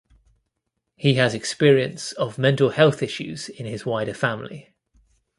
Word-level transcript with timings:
He 0.95 1.13
has 1.13 1.35
experience 1.35 2.11
of 2.13 2.39
mental 2.39 2.71
health 2.71 3.03
issues 3.03 3.49
in 3.49 3.67
his 3.67 3.85
wider 3.85 4.15
family. 4.15 4.73